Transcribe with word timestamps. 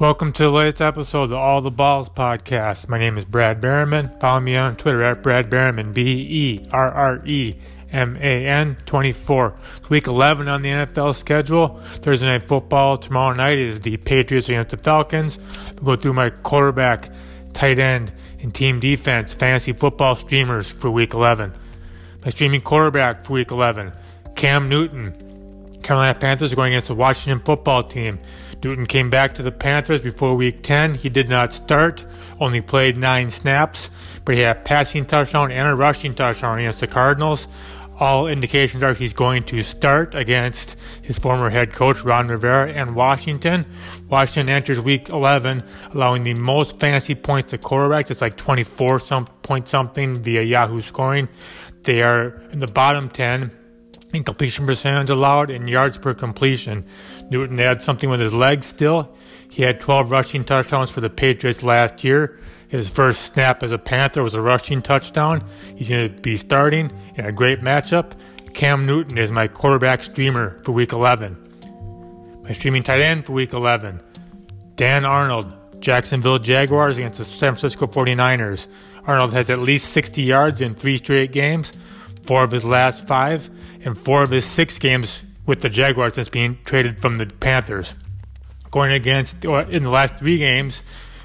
Welcome 0.00 0.32
to 0.32 0.44
the 0.44 0.48
latest 0.48 0.80
episode 0.80 1.24
of 1.24 1.34
All 1.34 1.60
the 1.60 1.70
Balls 1.70 2.08
podcast. 2.08 2.88
My 2.88 2.98
name 2.98 3.18
is 3.18 3.26
Brad 3.26 3.60
Berreman. 3.60 4.18
Follow 4.18 4.40
me 4.40 4.56
on 4.56 4.76
Twitter 4.76 5.04
at 5.04 5.22
Brad 5.22 5.50
Berreman, 5.50 5.92
B 5.92 6.00
E 6.02 6.68
R 6.72 6.90
R 6.90 7.26
E 7.26 7.60
M 7.92 8.16
A 8.16 8.46
N 8.46 8.78
24. 8.86 9.58
It's 9.76 9.90
week 9.90 10.06
11 10.06 10.48
on 10.48 10.62
the 10.62 10.70
NFL 10.70 11.14
schedule. 11.16 11.82
Thursday 11.96 12.24
night 12.28 12.48
football 12.48 12.96
tomorrow 12.96 13.34
night 13.34 13.58
is 13.58 13.78
the 13.80 13.98
Patriots 13.98 14.48
against 14.48 14.70
the 14.70 14.78
Falcons. 14.78 15.38
We'll 15.82 15.96
go 15.96 16.00
through 16.00 16.14
my 16.14 16.30
quarterback, 16.30 17.10
tight 17.52 17.78
end, 17.78 18.10
and 18.40 18.54
team 18.54 18.80
defense 18.80 19.34
fantasy 19.34 19.74
football 19.74 20.16
streamers 20.16 20.70
for 20.70 20.90
week 20.90 21.12
11. 21.12 21.52
My 22.24 22.30
streaming 22.30 22.62
quarterback 22.62 23.26
for 23.26 23.34
week 23.34 23.50
11, 23.50 23.92
Cam 24.34 24.70
Newton. 24.70 25.29
Carolina 25.82 26.18
Panthers 26.18 26.52
are 26.52 26.56
going 26.56 26.72
against 26.72 26.88
the 26.88 26.94
Washington 26.94 27.40
football 27.44 27.82
team. 27.82 28.18
Newton 28.62 28.86
came 28.86 29.08
back 29.08 29.34
to 29.34 29.42
the 29.42 29.52
Panthers 29.52 30.02
before 30.02 30.36
week 30.36 30.62
10. 30.62 30.94
He 30.94 31.08
did 31.08 31.28
not 31.28 31.54
start, 31.54 32.04
only 32.40 32.60
played 32.60 32.96
nine 32.96 33.30
snaps, 33.30 33.88
but 34.24 34.34
he 34.34 34.42
had 34.42 34.56
a 34.56 34.60
passing 34.60 35.06
touchdown 35.06 35.50
and 35.50 35.68
a 35.68 35.74
rushing 35.74 36.14
touchdown 36.14 36.58
against 36.58 36.80
the 36.80 36.86
Cardinals. 36.86 37.48
All 37.98 38.28
indications 38.28 38.82
are 38.82 38.94
he's 38.94 39.12
going 39.12 39.42
to 39.44 39.62
start 39.62 40.14
against 40.14 40.76
his 41.02 41.18
former 41.18 41.50
head 41.50 41.74
coach 41.74 42.02
Ron 42.02 42.28
Rivera 42.28 42.72
and 42.72 42.94
Washington. 42.94 43.66
Washington 44.08 44.54
enters 44.54 44.80
week 44.80 45.10
11, 45.10 45.62
allowing 45.92 46.24
the 46.24 46.32
most 46.34 46.78
fantasy 46.80 47.14
points 47.14 47.50
to 47.50 47.58
quarterbacks. 47.58 48.10
It's 48.10 48.22
like 48.22 48.38
24 48.38 49.00
some 49.00 49.26
point 49.42 49.68
something 49.68 50.22
via 50.22 50.42
Yahoo 50.42 50.80
scoring. 50.80 51.28
They 51.82 52.00
are 52.00 52.42
in 52.52 52.60
the 52.60 52.66
bottom 52.66 53.10
10 53.10 53.50
in 54.12 54.24
completion 54.24 54.66
percentage 54.66 55.10
allowed 55.10 55.50
and 55.50 55.68
yards 55.68 55.98
per 55.98 56.14
completion. 56.14 56.84
Newton 57.30 57.58
had 57.58 57.82
something 57.82 58.10
with 58.10 58.20
his 58.20 58.32
legs 58.32 58.66
still. 58.66 59.14
He 59.48 59.62
had 59.62 59.80
12 59.80 60.10
rushing 60.10 60.44
touchdowns 60.44 60.90
for 60.90 61.00
the 61.00 61.10
Patriots 61.10 61.62
last 61.62 62.04
year. 62.04 62.40
His 62.68 62.88
first 62.88 63.22
snap 63.22 63.62
as 63.62 63.72
a 63.72 63.78
Panther 63.78 64.22
was 64.22 64.34
a 64.34 64.40
rushing 64.40 64.80
touchdown. 64.80 65.44
He's 65.74 65.88
going 65.88 66.14
to 66.14 66.20
be 66.20 66.36
starting 66.36 66.92
in 67.16 67.26
a 67.26 67.32
great 67.32 67.60
matchup. 67.60 68.12
Cam 68.54 68.86
Newton 68.86 69.18
is 69.18 69.30
my 69.32 69.48
quarterback 69.48 70.02
streamer 70.02 70.60
for 70.64 70.72
week 70.72 70.92
11. 70.92 71.36
My 72.44 72.52
streaming 72.52 72.82
tight 72.82 73.00
end 73.00 73.26
for 73.26 73.32
week 73.32 73.52
11. 73.52 74.00
Dan 74.76 75.04
Arnold, 75.04 75.52
Jacksonville 75.80 76.38
Jaguars 76.38 76.96
against 76.96 77.18
the 77.18 77.24
San 77.24 77.54
Francisco 77.54 77.86
49ers. 77.86 78.66
Arnold 79.04 79.32
has 79.32 79.50
at 79.50 79.58
least 79.58 79.92
60 79.92 80.22
yards 80.22 80.60
in 80.60 80.74
three 80.74 80.96
straight 80.96 81.32
games, 81.32 81.72
four 82.30 82.44
of 82.44 82.52
his 82.52 82.62
last 82.62 83.08
five 83.08 83.50
and 83.84 83.98
four 83.98 84.22
of 84.22 84.30
his 84.30 84.44
six 84.44 84.78
games 84.78 85.18
with 85.46 85.62
the 85.62 85.68
Jaguars 85.68 86.14
since 86.14 86.28
being 86.28 86.56
traded 86.64 87.02
from 87.02 87.18
the 87.18 87.26
Panthers. 87.26 87.92
Going 88.70 88.92
against, 88.92 89.44
in 89.44 89.82
the 89.82 89.90
last 89.90 90.16
three 90.16 90.38
games, 90.38 90.84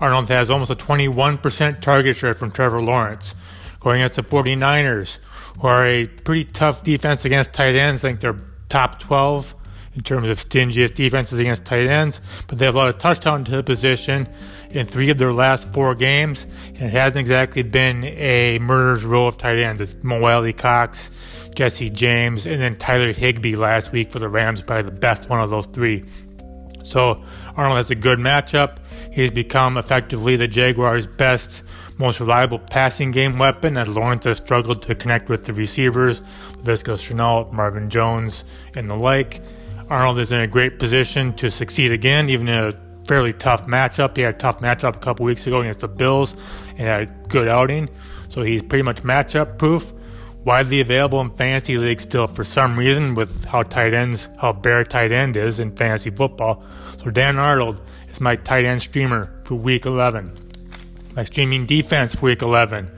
Arnold 0.00 0.30
has 0.30 0.48
almost 0.48 0.70
a 0.70 0.74
21% 0.74 1.82
target 1.82 2.16
share 2.16 2.32
from 2.32 2.50
Trevor 2.50 2.80
Lawrence. 2.80 3.34
Going 3.78 4.00
against 4.00 4.16
the 4.16 4.22
49ers, 4.22 5.18
who 5.60 5.68
are 5.68 5.86
a 5.86 6.06
pretty 6.06 6.44
tough 6.44 6.82
defense 6.82 7.26
against 7.26 7.52
tight 7.52 7.76
ends. 7.76 8.02
I 8.02 8.08
think 8.08 8.20
they're 8.20 8.40
top 8.70 8.98
12 8.98 9.54
in 9.96 10.02
terms 10.02 10.28
of 10.28 10.38
stingiest 10.38 10.94
defenses 10.94 11.38
against 11.38 11.64
tight 11.64 11.86
ends, 11.88 12.20
but 12.46 12.58
they 12.58 12.66
have 12.66 12.74
a 12.74 12.78
lot 12.78 12.88
of 12.88 12.98
touchdown 12.98 13.44
to 13.44 13.56
the 13.56 13.62
position 13.62 14.28
in 14.70 14.86
three 14.86 15.10
of 15.10 15.18
their 15.18 15.32
last 15.32 15.72
four 15.72 15.94
games, 15.94 16.46
and 16.74 16.82
it 16.82 16.92
hasn't 16.92 17.16
exactly 17.16 17.62
been 17.62 18.04
a 18.04 18.58
murderer's 18.60 19.04
row 19.04 19.26
of 19.26 19.38
tight 19.38 19.58
ends. 19.58 19.80
It's 19.80 19.94
Mo 20.02 20.22
Alie-Cox, 20.24 21.10
Jesse 21.54 21.88
James, 21.90 22.46
and 22.46 22.60
then 22.60 22.76
Tyler 22.76 23.12
Higbee 23.12 23.56
last 23.56 23.90
week 23.90 24.12
for 24.12 24.18
the 24.18 24.28
Rams, 24.28 24.60
probably 24.60 24.84
the 24.84 24.90
best 24.90 25.28
one 25.30 25.40
of 25.40 25.50
those 25.50 25.66
three. 25.66 26.04
So 26.84 27.24
Arnold 27.56 27.78
has 27.78 27.90
a 27.90 27.94
good 27.94 28.18
matchup. 28.18 28.78
He's 29.10 29.30
become 29.30 29.78
effectively 29.78 30.36
the 30.36 30.46
Jaguars' 30.46 31.06
best, 31.06 31.62
most 31.98 32.20
reliable 32.20 32.58
passing 32.58 33.10
game 33.10 33.38
weapon 33.38 33.78
as 33.78 33.88
Lawrence 33.88 34.24
has 34.24 34.36
struggled 34.36 34.82
to 34.82 34.94
connect 34.94 35.30
with 35.30 35.46
the 35.46 35.54
receivers, 35.54 36.20
Laviska 36.58 36.96
Shenault, 36.96 37.50
Marvin 37.52 37.88
Jones, 37.88 38.44
and 38.74 38.90
the 38.90 38.94
like. 38.94 39.40
Arnold 39.88 40.18
is 40.18 40.32
in 40.32 40.40
a 40.40 40.48
great 40.48 40.80
position 40.80 41.32
to 41.34 41.48
succeed 41.48 41.92
again, 41.92 42.28
even 42.28 42.48
in 42.48 42.54
a 42.54 42.72
fairly 43.06 43.32
tough 43.32 43.66
matchup. 43.66 44.16
He 44.16 44.22
had 44.22 44.34
a 44.34 44.38
tough 44.38 44.58
matchup 44.58 44.96
a 44.96 44.98
couple 44.98 45.24
weeks 45.24 45.46
ago 45.46 45.60
against 45.60 45.80
the 45.80 45.88
Bills 45.88 46.34
and 46.70 46.80
had 46.80 47.02
a 47.02 47.06
good 47.28 47.46
outing. 47.46 47.88
So 48.28 48.42
he's 48.42 48.62
pretty 48.62 48.82
much 48.82 49.04
matchup 49.04 49.58
proof. 49.58 49.92
Widely 50.44 50.80
available 50.80 51.20
in 51.20 51.30
fantasy 51.30 51.78
leagues 51.78 52.02
still 52.02 52.26
for 52.26 52.42
some 52.42 52.76
reason 52.76 53.14
with 53.14 53.44
how 53.44 53.62
tight 53.62 53.94
ends, 53.94 54.28
how 54.40 54.52
bare 54.52 54.84
tight 54.84 55.12
end 55.12 55.36
is 55.36 55.60
in 55.60 55.76
fantasy 55.76 56.10
football. 56.10 56.64
So 57.02 57.10
Dan 57.10 57.38
Arnold 57.38 57.80
is 58.10 58.20
my 58.20 58.36
tight 58.36 58.64
end 58.64 58.82
streamer 58.82 59.40
for 59.44 59.54
week 59.54 59.86
11. 59.86 60.36
My 61.14 61.24
streaming 61.24 61.64
defense 61.64 62.14
for 62.14 62.26
week 62.26 62.42
11. 62.42 62.90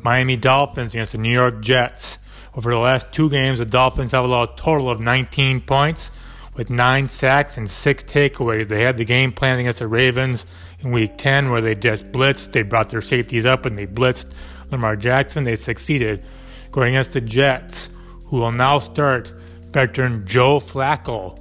Miami 0.00 0.36
Dolphins 0.36 0.94
against 0.94 1.12
the 1.12 1.18
New 1.18 1.32
York 1.32 1.60
Jets. 1.60 2.18
Over 2.54 2.70
the 2.70 2.78
last 2.78 3.06
two 3.12 3.30
games, 3.30 3.60
the 3.60 3.64
Dolphins 3.64 4.10
have 4.10 4.24
allowed 4.24 4.50
a 4.50 4.56
total 4.56 4.90
of 4.90 5.00
19 5.00 5.60
points 5.62 6.10
with 6.54 6.70
nine 6.70 7.08
sacks 7.08 7.56
and 7.56 7.68
six 7.68 8.04
takeaways. 8.04 8.68
They 8.68 8.82
had 8.82 8.96
the 8.96 9.04
game 9.04 9.32
plan 9.32 9.58
against 9.58 9.78
the 9.78 9.86
Ravens 9.88 10.44
in 10.80 10.92
week 10.92 11.16
10 11.16 11.50
where 11.50 11.60
they 11.60 11.74
just 11.74 12.10
blitzed. 12.12 12.52
They 12.52 12.62
brought 12.62 12.90
their 12.90 13.00
safeties 13.00 13.46
up 13.46 13.66
and 13.66 13.76
they 13.78 13.86
blitzed 13.86 14.30
Lamar 14.70 14.96
Jackson. 14.96 15.44
They 15.44 15.56
succeeded. 15.56 16.24
Going 16.70 16.90
against 16.90 17.12
the 17.12 17.20
Jets, 17.20 17.88
who 18.26 18.38
will 18.38 18.52
now 18.52 18.78
start 18.78 19.32
veteran 19.70 20.26
Joe 20.26 20.58
Flacco 20.58 21.38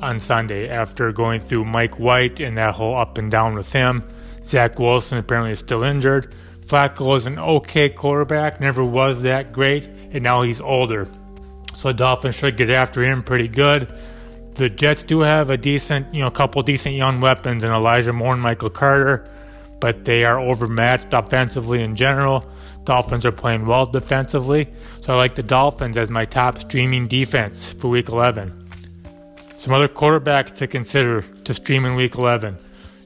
on 0.00 0.18
Sunday 0.18 0.68
after 0.68 1.12
going 1.12 1.40
through 1.40 1.64
Mike 1.66 1.98
White 1.98 2.40
and 2.40 2.56
that 2.56 2.74
whole 2.74 2.96
up 2.96 3.18
and 3.18 3.30
down 3.30 3.54
with 3.54 3.70
him. 3.72 4.02
Zach 4.44 4.78
Wilson 4.78 5.18
apparently 5.18 5.52
is 5.52 5.58
still 5.58 5.82
injured. 5.82 6.34
Flacco 6.66 7.16
is 7.16 7.26
an 7.26 7.38
okay 7.38 7.88
quarterback, 7.88 8.60
never 8.60 8.82
was 8.82 9.22
that 9.22 9.52
great, 9.52 9.86
and 9.86 10.22
now 10.22 10.42
he's 10.42 10.60
older. 10.60 11.08
So 11.76 11.88
the 11.88 11.94
Dolphins 11.94 12.34
should 12.34 12.56
get 12.56 12.70
after 12.70 13.02
him 13.02 13.22
pretty 13.22 13.48
good. 13.48 13.92
The 14.60 14.68
Jets 14.68 15.04
do 15.04 15.20
have 15.20 15.48
a 15.48 15.56
decent, 15.56 16.14
you 16.14 16.20
know, 16.20 16.30
couple 16.30 16.62
decent 16.62 16.94
young 16.94 17.22
weapons 17.22 17.64
in 17.64 17.70
Elijah 17.70 18.12
Moore 18.12 18.34
and 18.34 18.42
Michael 18.42 18.68
Carter, 18.68 19.26
but 19.80 20.04
they 20.04 20.26
are 20.26 20.38
overmatched 20.38 21.14
offensively 21.14 21.82
in 21.82 21.96
general. 21.96 22.44
Dolphins 22.84 23.24
are 23.24 23.32
playing 23.32 23.64
well 23.64 23.86
defensively, 23.86 24.68
so 25.00 25.14
I 25.14 25.16
like 25.16 25.34
the 25.34 25.42
Dolphins 25.42 25.96
as 25.96 26.10
my 26.10 26.26
top 26.26 26.58
streaming 26.58 27.08
defense 27.08 27.72
for 27.72 27.88
Week 27.88 28.10
11. 28.10 28.68
Some 29.60 29.72
other 29.72 29.88
quarterbacks 29.88 30.54
to 30.56 30.66
consider 30.66 31.22
to 31.22 31.54
stream 31.54 31.86
in 31.86 31.94
Week 31.94 32.16
11. 32.16 32.58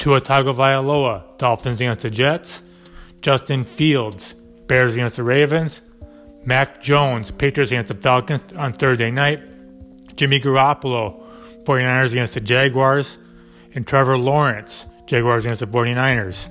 Tua 0.00 0.20
Tagovailoa, 0.20 1.38
Dolphins 1.38 1.80
against 1.80 2.02
the 2.02 2.10
Jets. 2.10 2.60
Justin 3.22 3.62
Fields, 3.62 4.34
Bears 4.66 4.94
against 4.94 5.14
the 5.14 5.22
Ravens. 5.22 5.80
Mac 6.44 6.82
Jones, 6.82 7.30
Patriots 7.30 7.70
against 7.70 7.86
the 7.86 7.94
Falcons 7.94 8.42
on 8.56 8.72
Thursday 8.72 9.12
night. 9.12 9.38
Jimmy 10.16 10.40
Garoppolo, 10.40 11.22
49ers 11.66 12.12
against 12.12 12.34
the 12.34 12.40
Jaguars. 12.40 13.18
And 13.74 13.86
Trevor 13.86 14.16
Lawrence, 14.16 14.86
Jaguars 15.06 15.44
against 15.44 15.60
the 15.60 15.66
49ers. 15.66 16.48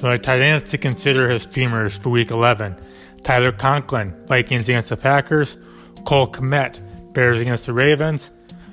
So 0.00 0.02
my 0.08 0.16
tight 0.16 0.42
ends 0.42 0.68
to 0.70 0.78
consider 0.78 1.30
as 1.30 1.42
streamers 1.42 1.96
for 1.96 2.10
week 2.10 2.30
11. 2.30 2.76
Tyler 3.22 3.52
Conklin, 3.52 4.14
Vikings 4.26 4.68
against 4.68 4.88
the 4.88 4.96
Packers. 4.96 5.56
Cole 6.04 6.26
Kmet, 6.26 6.80
Bears 7.12 7.38
against 7.40 7.66
the 7.66 7.72
Ravens. 7.72 8.30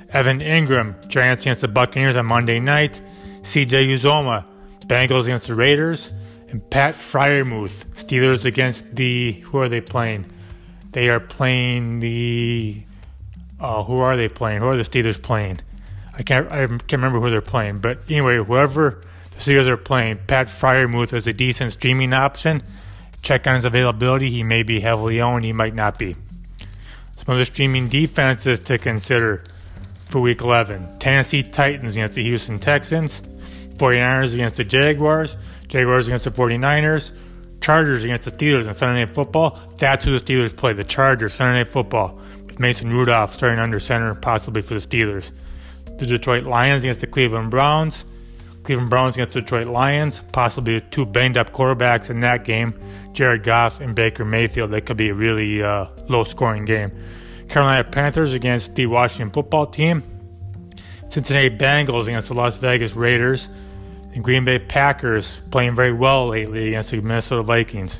Evan 0.09 0.39
Engram, 0.39 1.07
Giants 1.07 1.43
against 1.43 1.61
the 1.61 1.67
Buccaneers 1.67 2.15
on 2.15 2.25
Monday 2.25 2.59
night. 2.59 3.01
CJ 3.41 3.87
Uzomah, 3.93 4.45
Bengals 4.85 5.23
against 5.23 5.47
the 5.47 5.55
Raiders. 5.55 6.11
And 6.49 6.67
Pat 6.69 6.93
Freiermuth, 6.93 7.85
Steelers 7.95 8.45
against 8.45 8.95
the, 8.95 9.33
who 9.33 9.57
are 9.57 9.69
they 9.69 9.81
playing? 9.81 10.31
They 10.91 11.09
are 11.09 11.19
playing 11.19 11.99
the. 11.99 12.83
Uh, 13.59 13.83
who 13.83 13.97
are 13.97 14.15
they 14.15 14.29
playing? 14.29 14.59
Who 14.59 14.67
are 14.67 14.77
the 14.77 14.83
Steelers 14.83 15.19
playing? 15.19 15.59
I 16.15 16.23
can't. 16.23 16.51
I 16.51 16.67
can't 16.67 16.91
remember 16.91 17.19
who 17.19 17.29
they're 17.29 17.41
playing. 17.41 17.79
But 17.79 17.99
anyway, 18.07 18.37
whoever 18.37 19.01
the 19.31 19.37
Steelers 19.37 19.67
are 19.67 19.77
playing, 19.77 20.19
Pat 20.27 20.47
Freiermuth 20.47 21.13
is 21.13 21.27
a 21.27 21.33
decent 21.33 21.73
streaming 21.73 22.13
option. 22.13 22.63
Check 23.21 23.47
on 23.47 23.55
his 23.55 23.65
availability. 23.65 24.29
He 24.29 24.43
may 24.43 24.63
be 24.63 24.79
heavily 24.79 25.21
owned. 25.21 25.45
He 25.45 25.53
might 25.53 25.73
not 25.73 25.97
be. 25.97 26.13
Some 26.13 27.35
other 27.35 27.45
streaming 27.45 27.87
defenses 27.87 28.59
to 28.61 28.77
consider 28.77 29.43
for 30.05 30.19
Week 30.19 30.41
11: 30.41 30.99
Tennessee 30.99 31.41
Titans 31.43 31.95
against 31.95 32.13
the 32.15 32.23
Houston 32.23 32.59
Texans, 32.59 33.21
49ers 33.77 34.33
against 34.33 34.57
the 34.57 34.63
Jaguars, 34.63 35.37
Jaguars 35.67 36.07
against 36.07 36.25
the 36.25 36.31
49ers. 36.31 37.11
Chargers 37.61 38.03
against 38.03 38.25
the 38.25 38.31
Steelers 38.31 38.67
on 38.67 38.75
Sunday 38.75 39.05
Night 39.05 39.15
Football. 39.15 39.57
That's 39.77 40.03
who 40.03 40.19
the 40.19 40.23
Steelers 40.23 40.53
play. 40.53 40.73
The 40.73 40.83
Chargers, 40.83 41.33
Sunday 41.33 41.63
Night 41.63 41.71
Football, 41.71 42.19
with 42.45 42.59
Mason 42.59 42.91
Rudolph 42.91 43.33
starting 43.33 43.57
under 43.57 43.79
center, 43.79 44.13
possibly 44.15 44.61
for 44.61 44.77
the 44.77 44.85
Steelers. 44.85 45.31
The 45.97 46.05
Detroit 46.05 46.43
Lions 46.43 46.83
against 46.83 47.01
the 47.01 47.07
Cleveland 47.07 47.51
Browns. 47.51 48.05
Cleveland 48.63 48.89
Browns 48.89 49.15
against 49.15 49.33
the 49.33 49.41
Detroit 49.41 49.67
Lions, 49.67 50.21
possibly 50.31 50.81
two 50.91 51.05
banged 51.05 51.37
up 51.37 51.51
quarterbacks 51.51 52.09
in 52.09 52.21
that 52.21 52.45
game, 52.45 52.73
Jared 53.11 53.43
Goff 53.43 53.81
and 53.81 53.93
Baker 53.93 54.23
Mayfield. 54.23 54.71
That 54.71 54.85
could 54.85 54.97
be 54.97 55.09
a 55.09 55.13
really 55.13 55.61
uh, 55.61 55.87
low 56.07 56.23
scoring 56.23 56.65
game. 56.65 56.91
Carolina 57.49 57.83
Panthers 57.83 58.33
against 58.33 58.73
the 58.75 58.85
Washington 58.85 59.31
football 59.31 59.67
team. 59.67 60.01
Cincinnati 61.09 61.49
Bengals 61.49 62.07
against 62.07 62.29
the 62.29 62.33
Las 62.33 62.57
Vegas 62.57 62.95
Raiders. 62.95 63.49
And 64.13 64.23
Green 64.23 64.45
Bay 64.45 64.59
Packers 64.59 65.41
playing 65.51 65.75
very 65.75 65.93
well 65.93 66.29
lately 66.29 66.69
against 66.69 66.91
the 66.91 67.01
Minnesota 67.01 67.43
Vikings. 67.43 67.99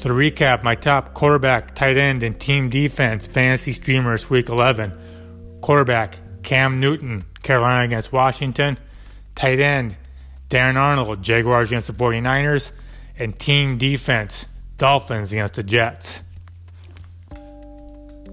So 0.00 0.08
to 0.08 0.14
recap, 0.14 0.62
my 0.62 0.76
top 0.76 1.12
quarterback, 1.12 1.74
tight 1.74 1.98
end, 1.98 2.22
and 2.22 2.40
team 2.40 2.70
defense 2.70 3.26
fantasy 3.26 3.74
streamers 3.74 4.30
week 4.30 4.48
11. 4.48 5.58
Quarterback, 5.60 6.16
Cam 6.42 6.80
Newton, 6.80 7.22
Carolina 7.42 7.84
against 7.84 8.10
Washington. 8.10 8.78
Tight 9.34 9.60
end, 9.60 9.94
Darren 10.48 10.76
Arnold, 10.76 11.22
Jaguars 11.22 11.68
against 11.68 11.86
the 11.86 11.92
49ers. 11.92 12.72
And 13.18 13.38
team 13.38 13.76
defense, 13.76 14.46
Dolphins 14.78 15.34
against 15.34 15.52
the 15.52 15.62
Jets. 15.62 16.22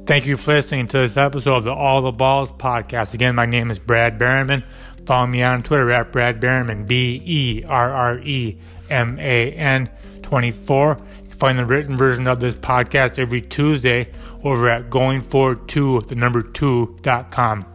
Thank 0.05 0.25
you 0.25 0.37
for 0.37 0.53
listening 0.53 0.87
to 0.87 0.99
this 0.99 1.17
episode 1.17 1.57
of 1.57 1.63
the 1.65 1.73
All 1.73 2.01
the 2.01 2.13
Balls 2.13 2.49
podcast. 2.49 3.13
Again, 3.13 3.35
my 3.35 3.45
name 3.45 3.71
is 3.71 3.77
Brad 3.77 4.17
Berreman. 4.17 4.63
Follow 5.05 5.27
me 5.27 5.43
on 5.43 5.63
Twitter 5.63 5.91
at 5.91 6.13
Brad 6.13 6.39
Berreman, 6.39 6.87
B 6.87 7.21
E 7.25 7.63
R 7.65 7.91
R 7.91 8.19
E 8.19 8.57
M 8.89 9.19
A 9.19 9.51
N 9.51 9.89
24. 10.21 10.97
Find 11.37 11.59
the 11.59 11.65
written 11.65 11.95
version 11.95 12.27
of 12.27 12.39
this 12.39 12.55
podcast 12.55 13.19
every 13.19 13.41
Tuesday 13.41 14.09
over 14.43 14.69
at 14.69 14.89
goingforward2, 14.89 16.07
the 16.07 16.15
number 16.15 16.41
2.com. 16.41 17.65